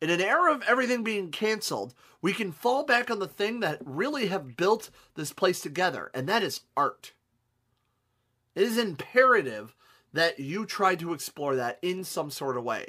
In 0.02 0.10
an 0.10 0.22
era 0.22 0.54
of 0.54 0.64
everything 0.64 1.04
being 1.04 1.30
canceled, 1.30 1.94
we 2.22 2.34
can 2.34 2.52
fall 2.52 2.84
back 2.84 3.12
on 3.12 3.20
the 3.20 3.28
thing 3.28 3.60
that 3.60 3.80
really 3.84 4.28
have 4.28 4.56
built 4.56 4.90
this 5.16 5.34
place 5.34 5.60
together, 5.60 6.10
and 6.14 6.28
that 6.28 6.42
is 6.42 6.62
art. 6.76 7.14
It 8.56 8.64
is 8.64 8.78
imperative 8.78 9.76
that 10.14 10.40
you 10.40 10.66
try 10.66 10.96
to 10.96 11.14
explore 11.14 11.56
that 11.56 11.80
in 11.82 12.04
some 12.04 12.32
sort 12.32 12.58
of 12.58 12.64
way. 12.64 12.88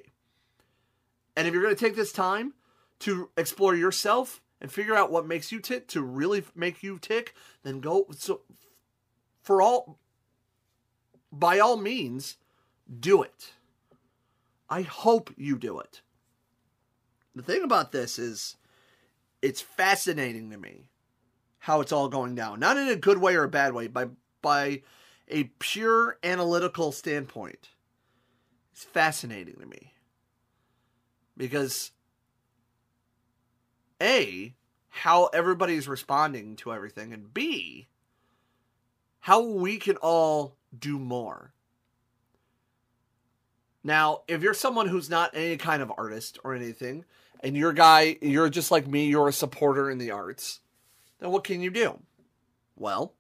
And 1.37 1.47
if 1.47 1.53
you're 1.53 1.63
going 1.63 1.75
to 1.75 1.85
take 1.85 1.97
this 1.97 2.13
time 2.13 2.55
to 3.01 3.31
explore 3.37 3.75
yourself 3.75 4.41
and 4.61 4.71
figure 4.71 4.95
out 4.95 5.11
what 5.11 5.27
makes 5.27 5.51
you 5.51 5.61
tick 5.61 5.89
to 5.89 6.03
really 6.03 6.45
make 6.55 6.83
you 6.83 6.99
tick, 6.99 7.35
then 7.63 7.81
go 7.81 8.07
so 8.17 8.43
for 9.43 9.63
all 9.63 9.99
by 11.33 11.59
all 11.59 11.77
means 11.77 12.37
do 12.99 13.23
it. 13.23 13.53
I 14.69 14.83
hope 14.83 15.33
you 15.37 15.57
do 15.59 15.81
it. 15.81 16.03
The 17.35 17.43
thing 17.43 17.63
about 17.63 17.93
this 17.93 18.19
is 18.19 18.57
it's 19.43 19.61
fascinating 19.61 20.51
to 20.51 20.59
me 20.59 20.91
how 21.61 21.81
it's 21.81 21.93
all 21.93 22.09
going 22.09 22.35
down. 22.35 22.61
Not 22.61 22.77
in 22.77 22.89
a 22.89 22.97
good 22.97 23.19
way 23.19 23.37
or 23.37 23.45
a 23.45 23.49
bad 23.49 23.73
way, 23.73 23.87
by 23.87 24.09
by 24.43 24.83
a 25.29 25.45
pure 25.59 26.19
analytical 26.23 26.93
standpoint. 26.93 27.71
It's 28.73 28.85
fascinating 28.85 29.57
to 29.61 29.67
me. 29.67 29.95
Because 31.37 31.93
a, 34.01 34.55
how 34.89 35.27
everybody's 35.27 35.89
responding 35.89 36.57
to 36.57 36.73
everything, 36.73 37.13
and 37.13 37.33
B, 37.33 37.89
how 39.21 39.43
we 39.43 39.79
can 39.79 39.97
all 39.97 40.57
do 40.77 40.99
more. 40.99 41.53
Now, 43.83 44.23
if 44.29 44.43
you're 44.43 44.55
someone 44.55 44.89
who's 44.89 45.09
not 45.09 45.31
any 45.35 45.57
kind 45.57 45.83
of 45.83 45.93
artist 45.97 46.39
or 46.45 46.55
anything, 46.55 47.05
and 47.41 47.57
you're 47.57 47.71
a 47.71 47.75
guy, 47.75 48.17
you're 48.21 48.51
just 48.51 48.71
like 48.71 48.87
me, 48.87 49.07
you're 49.07 49.29
a 49.29 49.33
supporter 49.33 49.91
in 49.91 49.99
the 49.99 50.11
arts, 50.11 50.61
then 51.19 51.31
what 51.31 51.45
can 51.45 51.61
you 51.61 51.71
do? 51.71 51.99
Well, 52.77 53.15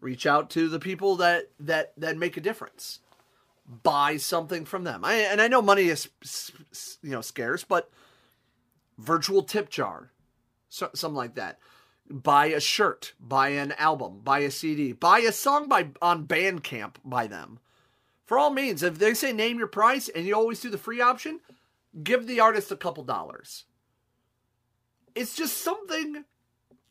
reach 0.00 0.26
out 0.26 0.50
to 0.50 0.68
the 0.68 0.78
people 0.78 1.16
that 1.16 1.50
that 1.60 1.92
that 1.96 2.16
make 2.16 2.36
a 2.36 2.40
difference. 2.40 3.00
Buy 3.82 4.16
something 4.18 4.64
from 4.64 4.84
them. 4.84 5.04
I, 5.04 5.14
and 5.14 5.40
I 5.40 5.48
know 5.48 5.62
money 5.62 5.88
is 5.88 6.08
you 7.02 7.10
know 7.10 7.20
scarce, 7.20 7.64
but 7.64 7.90
virtual 9.02 9.42
tip 9.42 9.68
jar, 9.68 10.12
so, 10.68 10.90
something 10.94 11.16
like 11.16 11.34
that. 11.34 11.58
Buy 12.08 12.46
a 12.46 12.60
shirt, 12.60 13.14
buy 13.20 13.50
an 13.50 13.72
album, 13.72 14.20
buy 14.22 14.40
a 14.40 14.50
CD, 14.50 14.92
buy 14.92 15.20
a 15.20 15.32
song 15.32 15.68
by 15.68 15.88
on 16.00 16.26
Bandcamp 16.26 16.96
by 17.04 17.26
them. 17.26 17.58
For 18.24 18.38
all 18.38 18.50
means, 18.50 18.82
if 18.82 18.98
they 18.98 19.14
say 19.14 19.32
name 19.32 19.58
your 19.58 19.66
price 19.66 20.08
and 20.08 20.26
you 20.26 20.34
always 20.34 20.60
do 20.60 20.70
the 20.70 20.78
free 20.78 21.00
option, 21.00 21.40
give 22.02 22.26
the 22.26 22.40
artist 22.40 22.70
a 22.70 22.76
couple 22.76 23.04
dollars. 23.04 23.64
It's 25.14 25.36
just 25.36 25.58
something 25.58 26.24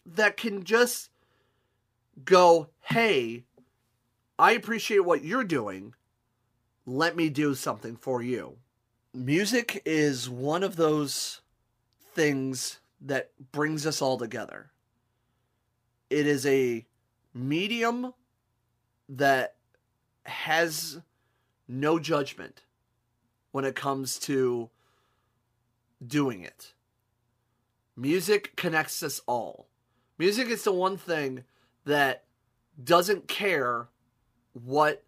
that 0.05 0.37
can 0.37 0.63
just 0.63 1.09
go, 2.23 2.69
hey, 2.81 3.45
I 4.37 4.51
appreciate 4.51 5.05
what 5.05 5.23
you're 5.23 5.43
doing. 5.43 5.93
Let 6.85 7.15
me 7.15 7.29
do 7.29 7.55
something 7.55 7.95
for 7.95 8.21
you. 8.21 8.57
Music 9.13 9.81
is 9.85 10.29
one 10.29 10.63
of 10.63 10.75
those 10.75 11.40
things 12.13 12.79
that 13.01 13.31
brings 13.51 13.85
us 13.85 14.01
all 14.01 14.17
together. 14.17 14.71
It 16.09 16.27
is 16.27 16.45
a 16.45 16.85
medium 17.33 18.13
that 19.09 19.55
has 20.25 20.99
no 21.67 21.99
judgment 21.99 22.63
when 23.51 23.65
it 23.65 23.75
comes 23.75 24.19
to 24.19 24.69
doing 26.05 26.43
it. 26.43 26.73
Music 27.95 28.55
connects 28.55 29.03
us 29.03 29.21
all. 29.25 29.67
Music 30.17 30.47
is 30.47 30.63
the 30.63 30.71
one 30.71 30.97
thing 30.97 31.43
that 31.85 32.23
doesn't 32.83 33.27
care 33.27 33.87
what 34.53 35.03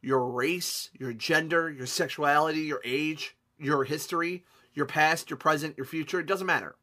your 0.00 0.26
race, 0.26 0.90
your 0.98 1.12
gender, 1.12 1.70
your 1.70 1.86
sexuality, 1.86 2.60
your 2.60 2.80
age, 2.84 3.36
your 3.58 3.84
history, 3.84 4.44
your 4.74 4.86
past, 4.86 5.30
your 5.30 5.36
present, 5.36 5.76
your 5.76 5.86
future, 5.86 6.20
it 6.20 6.26
doesn't 6.26 6.46
matter. 6.46 6.76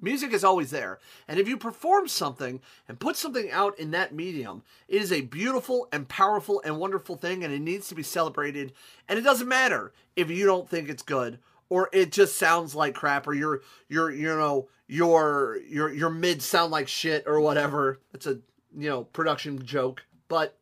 Music 0.00 0.32
is 0.32 0.44
always 0.44 0.70
there. 0.70 0.98
And 1.26 1.40
if 1.40 1.48
you 1.48 1.56
perform 1.56 2.06
something 2.06 2.60
and 2.86 3.00
put 3.00 3.16
something 3.16 3.50
out 3.50 3.78
in 3.78 3.92
that 3.92 4.14
medium, 4.14 4.62
it 4.88 5.00
is 5.00 5.10
a 5.10 5.22
beautiful 5.22 5.88
and 5.90 6.06
powerful 6.06 6.60
and 6.64 6.78
wonderful 6.78 7.16
thing 7.16 7.42
and 7.42 7.52
it 7.52 7.60
needs 7.60 7.88
to 7.88 7.94
be 7.94 8.02
celebrated. 8.02 8.72
And 9.08 9.18
it 9.18 9.22
doesn't 9.22 9.48
matter 9.48 9.92
if 10.14 10.30
you 10.30 10.44
don't 10.44 10.68
think 10.68 10.88
it's 10.88 11.02
good 11.02 11.38
or 11.68 11.88
it 11.92 12.12
just 12.12 12.36
sounds 12.36 12.74
like 12.74 12.94
crap 12.94 13.26
or 13.26 13.34
your 13.34 13.62
your 13.88 14.10
you 14.10 14.26
know 14.26 14.68
your 14.86 15.58
your 15.68 15.92
your 15.92 16.10
mids 16.10 16.44
sound 16.44 16.70
like 16.70 16.88
shit 16.88 17.24
or 17.26 17.40
whatever. 17.40 18.00
It's 18.12 18.26
a 18.26 18.38
you 18.76 18.88
know 18.88 19.04
production 19.04 19.64
joke, 19.64 20.04
but 20.28 20.56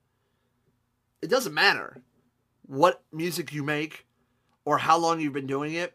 it 1.20 1.28
doesn't 1.28 1.54
matter 1.54 2.02
what 2.66 3.02
music 3.12 3.52
you 3.52 3.62
make 3.62 4.06
or 4.64 4.78
how 4.78 4.96
long 4.96 5.20
you've 5.20 5.32
been 5.32 5.46
doing 5.46 5.74
it. 5.74 5.94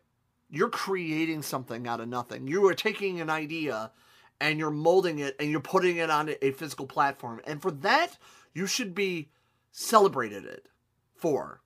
You're 0.50 0.70
creating 0.70 1.44
something 1.44 1.88
out 1.88 2.00
of 2.00 2.08
nothing. 2.08 2.48
You 2.48 2.65
are 2.68 2.74
taking 2.74 3.22
an 3.22 3.29
idea 3.29 3.91
and 4.41 4.58
you're 4.58 4.72
molding 4.72 5.20
it 5.20 5.36
and 5.39 5.50
you're 5.50 5.60
putting 5.60 5.98
it 5.98 6.10
on 6.10 6.34
a 6.41 6.51
physical 6.51 6.88
platform. 6.88 7.41
And 7.46 7.62
for 7.62 7.72
that, 7.72 8.18
you 8.53 8.65
should 8.65 8.96
be 8.96 9.29
celebrated 9.72 10.46
it 10.46 10.68
for. 11.15 11.62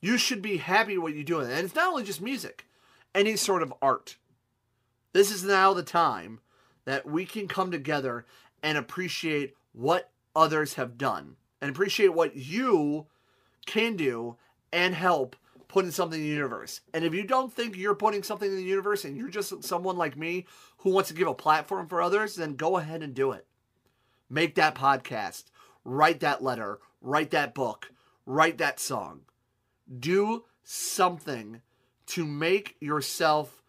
You 0.00 0.16
should 0.18 0.42
be 0.42 0.58
happy 0.58 0.96
what 0.96 1.14
you're 1.14 1.24
doing. 1.24 1.50
And 1.50 1.64
it's 1.64 1.74
not 1.74 1.88
only 1.88 2.04
just 2.04 2.22
music, 2.22 2.66
any 3.14 3.36
sort 3.36 3.62
of 3.62 3.74
art. 3.82 4.16
This 5.12 5.30
is 5.30 5.44
now 5.44 5.72
the 5.74 5.82
time 5.82 6.40
that 6.84 7.06
we 7.06 7.24
can 7.24 7.48
come 7.48 7.70
together 7.70 8.26
and 8.62 8.76
appreciate 8.78 9.54
what 9.72 10.10
others 10.34 10.74
have 10.74 10.98
done 10.98 11.36
and 11.60 11.70
appreciate 11.70 12.14
what 12.14 12.36
you 12.36 13.06
can 13.66 13.96
do 13.96 14.36
and 14.72 14.94
help 14.94 15.36
putting 15.74 15.90
something 15.90 16.20
in 16.20 16.24
the 16.24 16.32
universe. 16.32 16.82
And 16.94 17.04
if 17.04 17.14
you 17.14 17.24
don't 17.24 17.52
think 17.52 17.76
you're 17.76 17.96
putting 17.96 18.22
something 18.22 18.48
in 18.48 18.54
the 18.54 18.62
universe 18.62 19.04
and 19.04 19.16
you're 19.16 19.28
just 19.28 19.64
someone 19.64 19.96
like 19.96 20.16
me 20.16 20.46
who 20.78 20.90
wants 20.90 21.08
to 21.08 21.16
give 21.16 21.26
a 21.26 21.34
platform 21.34 21.88
for 21.88 22.00
others, 22.00 22.36
then 22.36 22.54
go 22.54 22.76
ahead 22.76 23.02
and 23.02 23.12
do 23.12 23.32
it. 23.32 23.44
Make 24.30 24.54
that 24.54 24.76
podcast, 24.76 25.46
write 25.84 26.20
that 26.20 26.44
letter, 26.44 26.78
write 27.00 27.32
that 27.32 27.56
book, 27.56 27.90
write 28.24 28.58
that 28.58 28.78
song. 28.78 29.22
Do 29.98 30.44
something 30.62 31.60
to 32.06 32.24
make 32.24 32.76
yourself 32.78 33.60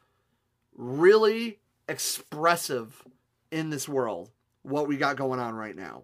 really 0.78 1.58
expressive 1.90 3.02
in 3.50 3.72
this 3.72 3.90
world, 3.90 4.30
what 4.62 4.88
we 4.88 4.98
got 4.98 5.18
going 5.18 5.40
on 5.40 5.56
right 5.56 5.76
now. 5.76 6.04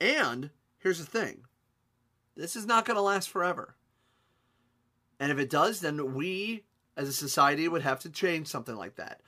And 0.00 0.50
here's 0.78 1.00
the 1.00 1.04
thing 1.04 1.40
this 2.36 2.54
is 2.54 2.64
not 2.64 2.84
going 2.84 2.94
to 2.96 3.02
last 3.02 3.28
forever. 3.28 3.74
And 5.22 5.30
if 5.30 5.38
it 5.38 5.50
does, 5.50 5.78
then 5.78 6.14
we 6.14 6.64
as 6.96 7.06
a 7.06 7.12
society 7.12 7.68
would 7.68 7.82
have 7.82 8.00
to 8.00 8.10
change 8.10 8.48
something 8.48 8.74
like 8.74 8.96
that. 8.96 9.20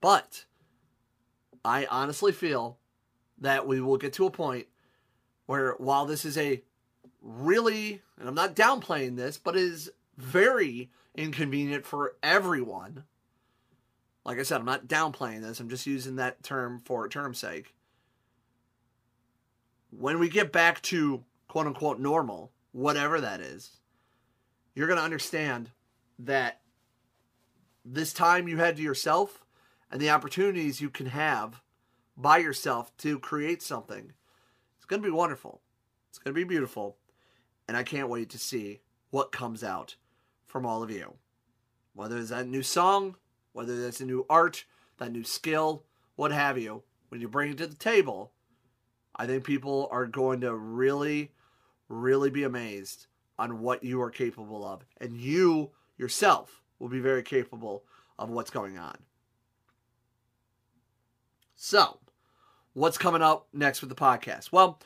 But 0.00 0.44
I 1.64 1.86
honestly 1.86 2.30
feel 2.30 2.78
that 3.38 3.66
we 3.66 3.80
will 3.80 3.96
get 3.96 4.12
to 4.12 4.26
a 4.26 4.30
point 4.30 4.68
where 5.46 5.72
while 5.78 6.06
this 6.06 6.24
is 6.24 6.38
a 6.38 6.62
really, 7.20 8.00
and 8.16 8.28
I'm 8.28 8.36
not 8.36 8.54
downplaying 8.54 9.16
this, 9.16 9.36
but 9.36 9.56
is 9.56 9.90
very 10.16 10.92
inconvenient 11.16 11.84
for 11.84 12.14
everyone. 12.22 13.02
Like 14.24 14.38
I 14.38 14.44
said, 14.44 14.60
I'm 14.60 14.64
not 14.64 14.86
downplaying 14.86 15.42
this. 15.42 15.58
I'm 15.58 15.68
just 15.68 15.84
using 15.84 16.14
that 16.14 16.44
term 16.44 16.80
for 16.84 17.08
term's 17.08 17.40
sake. 17.40 17.74
When 19.90 20.20
we 20.20 20.28
get 20.28 20.52
back 20.52 20.80
to 20.82 21.24
quote 21.48 21.66
unquote 21.66 21.98
normal, 21.98 22.52
whatever 22.70 23.20
that 23.20 23.40
is, 23.40 23.80
you're 24.74 24.86
going 24.86 24.98
to 24.98 25.04
understand 25.04 25.70
that 26.18 26.60
this 27.84 28.12
time 28.12 28.48
you 28.48 28.56
had 28.56 28.76
to 28.76 28.82
yourself 28.82 29.44
and 29.90 30.00
the 30.00 30.10
opportunities 30.10 30.80
you 30.80 30.90
can 30.90 31.06
have 31.06 31.60
by 32.16 32.38
yourself 32.38 32.96
to 32.98 33.18
create 33.18 33.62
something, 33.62 34.12
it's 34.76 34.86
going 34.86 35.02
to 35.02 35.08
be 35.08 35.12
wonderful. 35.12 35.60
It's 36.08 36.18
going 36.18 36.34
to 36.34 36.40
be 36.40 36.44
beautiful. 36.44 36.96
And 37.68 37.76
I 37.76 37.82
can't 37.82 38.08
wait 38.08 38.30
to 38.30 38.38
see 38.38 38.80
what 39.10 39.32
comes 39.32 39.62
out 39.62 39.96
from 40.46 40.66
all 40.66 40.82
of 40.82 40.90
you. 40.90 41.14
Whether 41.94 42.18
it's 42.18 42.30
that 42.30 42.48
new 42.48 42.62
song, 42.62 43.16
whether 43.52 43.80
that's 43.80 44.00
a 44.00 44.04
new 44.04 44.26
art, 44.28 44.64
that 44.98 45.12
new 45.12 45.24
skill, 45.24 45.84
what 46.16 46.32
have 46.32 46.58
you, 46.58 46.82
when 47.08 47.20
you 47.20 47.28
bring 47.28 47.52
it 47.52 47.58
to 47.58 47.66
the 47.66 47.76
table, 47.76 48.32
I 49.16 49.26
think 49.26 49.44
people 49.44 49.88
are 49.92 50.06
going 50.06 50.40
to 50.40 50.54
really, 50.54 51.30
really 51.88 52.30
be 52.30 52.42
amazed 52.42 53.06
on 53.38 53.60
what 53.60 53.84
you 53.84 54.00
are 54.02 54.10
capable 54.10 54.64
of. 54.64 54.84
And 55.00 55.16
you 55.16 55.70
yourself 55.96 56.62
will 56.78 56.88
be 56.88 57.00
very 57.00 57.22
capable 57.22 57.84
of 58.18 58.30
what's 58.30 58.50
going 58.50 58.78
on. 58.78 58.96
So, 61.56 61.98
what's 62.72 62.98
coming 62.98 63.22
up 63.22 63.46
next 63.52 63.80
with 63.80 63.90
the 63.90 63.96
podcast? 63.96 64.52
Well, 64.52 64.80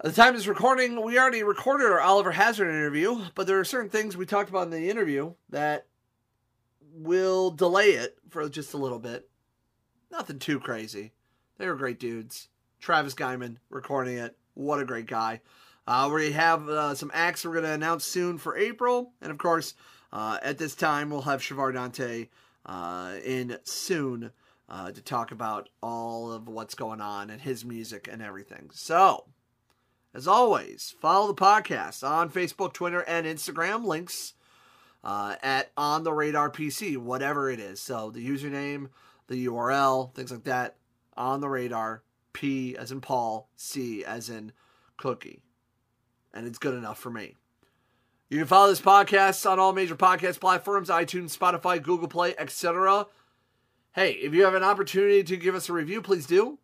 at 0.00 0.06
the 0.06 0.20
time 0.20 0.30
of 0.30 0.36
this 0.36 0.46
recording, 0.46 1.02
we 1.02 1.18
already 1.18 1.42
recorded 1.42 1.86
our 1.86 2.00
Oliver 2.00 2.32
Hazard 2.32 2.68
interview, 2.68 3.20
but 3.34 3.46
there 3.46 3.60
are 3.60 3.64
certain 3.64 3.90
things 3.90 4.16
we 4.16 4.26
talked 4.26 4.50
about 4.50 4.64
in 4.64 4.70
the 4.70 4.90
interview 4.90 5.34
that 5.50 5.86
will 6.92 7.50
delay 7.50 7.90
it 7.90 8.18
for 8.28 8.48
just 8.48 8.74
a 8.74 8.78
little 8.78 8.98
bit. 8.98 9.28
Nothing 10.10 10.38
too 10.38 10.58
crazy. 10.58 11.12
They 11.58 11.66
were 11.66 11.76
great 11.76 12.00
dudes. 12.00 12.48
Travis 12.80 13.14
Guyman 13.14 13.58
recording 13.70 14.18
it. 14.18 14.36
What 14.54 14.80
a 14.80 14.84
great 14.84 15.06
guy. 15.06 15.40
Uh, 15.86 16.10
we 16.12 16.32
have 16.32 16.68
uh, 16.68 16.94
some 16.94 17.10
acts 17.12 17.44
we're 17.44 17.52
going 17.52 17.64
to 17.64 17.72
announce 17.72 18.04
soon 18.04 18.38
for 18.38 18.56
April. 18.56 19.12
And 19.20 19.32
of 19.32 19.38
course, 19.38 19.74
uh, 20.12 20.38
at 20.42 20.58
this 20.58 20.74
time, 20.74 21.10
we'll 21.10 21.22
have 21.22 21.40
Shavar 21.40 21.74
Dante 21.74 22.28
uh, 22.64 23.14
in 23.24 23.58
soon 23.64 24.30
uh, 24.68 24.92
to 24.92 25.02
talk 25.02 25.32
about 25.32 25.68
all 25.82 26.30
of 26.30 26.46
what's 26.46 26.74
going 26.74 27.00
on 27.00 27.30
and 27.30 27.40
his 27.40 27.64
music 27.64 28.08
and 28.10 28.22
everything. 28.22 28.70
So, 28.72 29.24
as 30.14 30.28
always, 30.28 30.94
follow 31.00 31.26
the 31.26 31.34
podcast 31.34 32.08
on 32.08 32.30
Facebook, 32.30 32.72
Twitter, 32.72 33.00
and 33.00 33.26
Instagram. 33.26 33.84
Links 33.84 34.34
uh, 35.02 35.34
at 35.42 35.72
On 35.76 36.04
the 36.04 36.12
Radar 36.12 36.50
PC, 36.50 36.96
whatever 36.96 37.50
it 37.50 37.58
is. 37.58 37.80
So, 37.80 38.10
the 38.10 38.26
username, 38.26 38.90
the 39.26 39.46
URL, 39.46 40.14
things 40.14 40.30
like 40.30 40.44
that. 40.44 40.76
On 41.16 41.40
the 41.40 41.48
Radar, 41.48 42.02
P 42.32 42.76
as 42.76 42.92
in 42.92 43.00
Paul, 43.00 43.50
C 43.56 44.04
as 44.04 44.30
in 44.30 44.52
Cookie 44.96 45.42
and 46.34 46.46
it's 46.46 46.58
good 46.58 46.74
enough 46.74 46.98
for 46.98 47.10
me. 47.10 47.36
You 48.32 48.38
can 48.38 48.46
follow 48.46 48.68
this 48.68 48.80
podcast 48.80 49.50
on 49.50 49.58
all 49.58 49.74
major 49.74 49.94
podcast 49.94 50.40
platforms 50.40 50.88
iTunes, 50.88 51.36
Spotify, 51.36 51.82
Google 51.82 52.08
Play, 52.08 52.34
etc. 52.38 53.06
Hey, 53.94 54.12
if 54.12 54.32
you 54.32 54.44
have 54.44 54.54
an 54.54 54.62
opportunity 54.62 55.22
to 55.22 55.36
give 55.36 55.54
us 55.54 55.68
a 55.68 55.74
review, 55.74 56.00
please 56.00 56.26
do. 56.26 56.58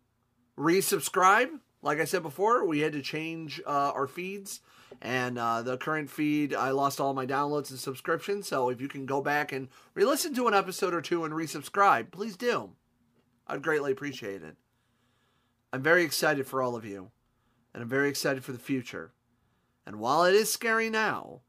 Resubscribe. 0.57 1.59
Like 1.83 1.99
I 1.99 2.05
said 2.05 2.23
before, 2.23 2.65
we 2.65 2.79
had 2.79 2.93
to 2.93 3.03
change 3.03 3.61
uh, 3.67 3.91
our 3.93 4.07
feeds, 4.07 4.61
and 4.99 5.37
uh, 5.37 5.61
the 5.61 5.77
current 5.77 6.09
feed, 6.09 6.55
I 6.55 6.71
lost 6.71 6.99
all 6.99 7.13
my 7.13 7.27
downloads 7.27 7.69
and 7.69 7.79
subscriptions. 7.79 8.47
So 8.47 8.69
if 8.69 8.81
you 8.81 8.87
can 8.87 9.05
go 9.05 9.21
back 9.21 9.51
and 9.51 9.69
re 9.93 10.03
listen 10.03 10.33
to 10.35 10.47
an 10.47 10.55
episode 10.55 10.95
or 10.95 11.01
two 11.01 11.23
and 11.23 11.33
resubscribe, 11.33 12.09
please 12.09 12.35
do. 12.35 12.71
I'd 13.47 13.61
greatly 13.61 13.91
appreciate 13.91 14.41
it. 14.41 14.55
I'm 15.71 15.83
very 15.83 16.03
excited 16.03 16.47
for 16.47 16.63
all 16.63 16.75
of 16.75 16.83
you, 16.83 17.11
and 17.75 17.83
I'm 17.83 17.89
very 17.89 18.09
excited 18.09 18.43
for 18.43 18.53
the 18.53 18.57
future. 18.57 19.11
And 19.89 19.99
while 19.99 20.23
it 20.23 20.35
is 20.35 20.53
scary 20.53 20.87
now, 20.87 21.41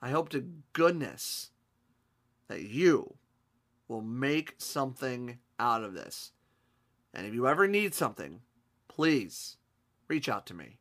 I 0.00 0.10
hope 0.10 0.28
to 0.28 0.52
goodness 0.72 1.50
that 2.46 2.62
you 2.62 3.16
will 3.88 4.02
make 4.02 4.54
something 4.58 5.40
out 5.58 5.82
of 5.82 5.92
this. 5.92 6.30
And 7.12 7.26
if 7.26 7.34
you 7.34 7.48
ever 7.48 7.66
need 7.66 7.92
something, 7.92 8.42
please 8.86 9.56
reach 10.06 10.28
out 10.28 10.46
to 10.46 10.54
me. 10.54 10.78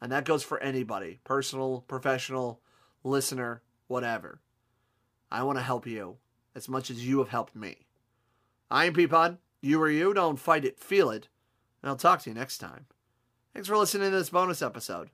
And 0.00 0.10
that 0.10 0.24
goes 0.24 0.42
for 0.42 0.58
anybody 0.60 1.20
personal, 1.22 1.84
professional, 1.86 2.62
listener, 3.04 3.60
whatever. 3.88 4.40
I 5.30 5.42
want 5.42 5.58
to 5.58 5.62
help 5.62 5.86
you 5.86 6.16
as 6.54 6.66
much 6.66 6.90
as 6.90 7.06
you 7.06 7.18
have 7.18 7.28
helped 7.28 7.54
me. 7.54 7.84
I 8.70 8.86
am 8.86 8.94
Peapod. 8.94 9.36
You 9.60 9.82
are 9.82 9.90
you. 9.90 10.14
Don't 10.14 10.38
fight 10.38 10.64
it, 10.64 10.80
feel 10.80 11.10
it. 11.10 11.28
And 11.82 11.90
I'll 11.90 11.96
talk 11.96 12.22
to 12.22 12.30
you 12.30 12.34
next 12.34 12.56
time. 12.56 12.86
Thanks 13.52 13.68
for 13.68 13.76
listening 13.76 14.12
to 14.12 14.16
this 14.16 14.30
bonus 14.30 14.62
episode 14.62 15.10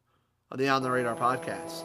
the 0.56 0.68
On 0.68 0.82
the 0.82 0.90
Radar 0.90 1.16
podcast. 1.16 1.82